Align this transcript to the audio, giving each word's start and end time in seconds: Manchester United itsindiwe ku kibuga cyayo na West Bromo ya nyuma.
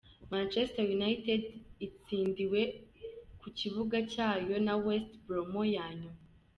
Manchester 0.31 0.83
United 0.97 1.41
itsindiwe 1.87 2.61
ku 3.39 3.47
kibuga 3.57 3.97
cyayo 4.11 4.55
na 4.65 4.73
West 4.83 5.11
Bromo 5.25 5.61
ya 5.75 5.85
nyuma. 5.99 6.19